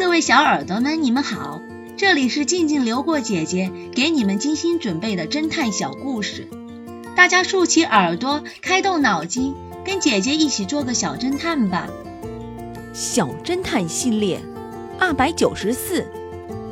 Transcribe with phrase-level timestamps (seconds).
[0.00, 1.60] 各位小耳朵们，你们好，
[1.98, 6.48] 这里是静静流过姐姐给你们精心准备的侦探小故事，
[7.14, 9.54] 大家竖起耳朵，开动脑筋，
[9.84, 11.86] 跟姐姐一起做个小侦探吧。
[12.94, 14.40] 小侦探系列
[14.98, 16.06] 二百九十四，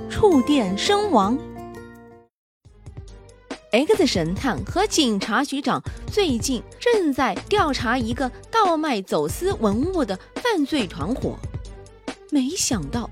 [0.09, 1.37] 触电身亡。
[3.73, 11.39] X 神探和警察局长最近正在调查一个盗卖走私文物的犯罪团伙。
[12.31, 13.09] 没想到，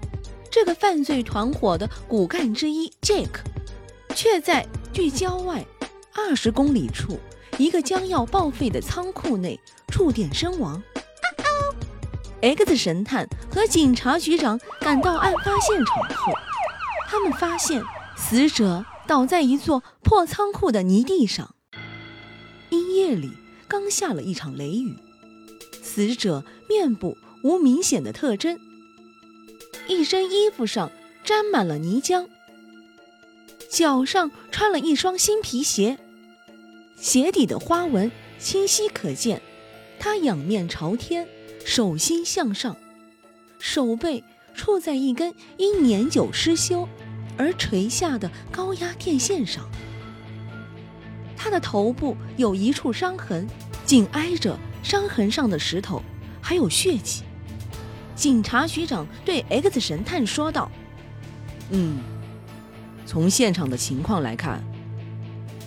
[0.50, 3.41] 这个犯罪团伙的骨干之一 Jake，
[4.14, 5.64] 却在距郊外
[6.14, 7.18] 二十公里处
[7.58, 9.58] 一个将要报废的仓库内
[9.88, 10.82] 触电身亡。
[12.42, 16.33] X 神探和警察局长赶到案发现场后，
[17.08, 17.83] 他们发现
[18.16, 21.55] 死者倒在一座破仓库的泥地上。
[22.69, 23.33] 因夜里
[23.66, 24.96] 刚下了一场雷雨，
[25.83, 28.60] 死者面部无明显的特征。
[29.88, 30.90] 一身衣服上
[31.24, 32.27] 沾满了泥浆，
[33.70, 35.98] 脚上穿了一双新皮鞋，
[36.97, 39.41] 鞋底的花纹清晰可见。
[39.98, 41.27] 他仰面朝天，
[41.64, 42.77] 手心向上，
[43.58, 44.22] 手背
[44.55, 46.89] 处在一根因年久失修
[47.39, 49.68] 而垂下的高压电线上。
[51.36, 53.48] 他的头部有一处伤痕，
[53.84, 56.02] 紧挨着伤痕上的石头
[56.41, 57.22] 还有血迹。
[58.17, 60.70] 警察局长对 X 神探说道
[61.70, 61.98] ：“嗯，
[63.05, 64.64] 从现场的情况来看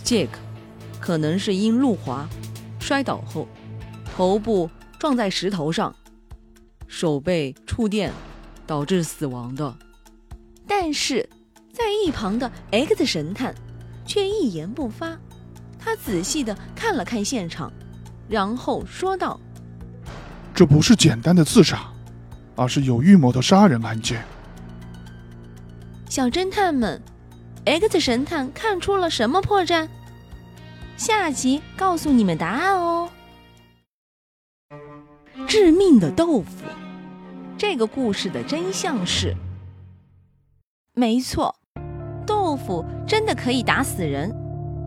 [0.03, 0.30] ，Jack
[1.00, 2.28] 可能是因路滑
[2.80, 3.47] 摔倒后，
[4.16, 5.95] 头部撞在石头上，
[6.88, 8.11] 手被触电
[8.66, 9.78] 导致死亡的。
[10.67, 11.30] 但是，
[11.72, 13.53] 在一旁的 X 神探
[14.08, 15.16] 却一言不发，
[15.78, 17.72] 他仔细的看了看现场，
[18.28, 19.39] 然后说道
[20.56, 21.88] ：‘这不是简单的自杀。’”
[22.59, 24.21] 而是有预谋的杀人案件。
[26.09, 27.01] 小侦探们
[27.63, 29.88] ，X 神探看出了什么破绽？
[30.97, 33.09] 下集告诉你们答案哦。
[35.47, 36.66] 致命的豆腐，
[37.57, 39.34] 这个故事的真相是：
[40.94, 41.55] 没错，
[42.25, 44.35] 豆腐真的可以打死人，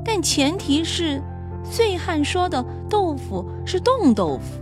[0.04, 1.22] 但前提是
[1.64, 4.61] 醉汉说的豆腐是冻豆腐。